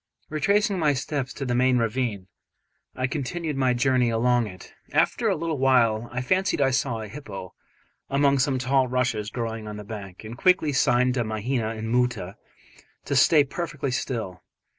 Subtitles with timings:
[0.31, 2.25] Retracing my steps to the main ravine,
[2.95, 4.73] I continued my journey along it.
[4.91, 7.53] After a little while I fancied I saw a hippo
[8.09, 12.33] among some tall rushes growing on the bank, and quickly signed to Mahina and Moota
[13.05, 14.41] to stay perfectly still.